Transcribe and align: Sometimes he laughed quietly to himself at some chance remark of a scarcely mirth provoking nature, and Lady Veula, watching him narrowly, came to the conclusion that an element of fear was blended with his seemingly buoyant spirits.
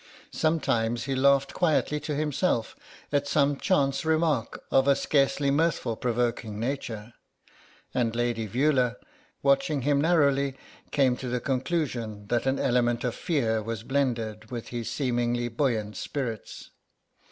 Sometimes 0.31 1.03
he 1.03 1.13
laughed 1.13 1.53
quietly 1.53 1.99
to 1.99 2.15
himself 2.15 2.75
at 3.11 3.27
some 3.27 3.55
chance 3.55 4.03
remark 4.03 4.63
of 4.71 4.87
a 4.87 4.95
scarcely 4.95 5.51
mirth 5.51 5.83
provoking 6.01 6.59
nature, 6.59 7.13
and 7.93 8.15
Lady 8.15 8.47
Veula, 8.47 8.95
watching 9.43 9.83
him 9.83 10.01
narrowly, 10.01 10.57
came 10.89 11.15
to 11.17 11.29
the 11.29 11.39
conclusion 11.39 12.25
that 12.29 12.47
an 12.47 12.57
element 12.57 13.03
of 13.03 13.13
fear 13.13 13.61
was 13.61 13.83
blended 13.83 14.49
with 14.49 14.69
his 14.69 14.89
seemingly 14.89 15.49
buoyant 15.49 15.95
spirits. 15.95 16.71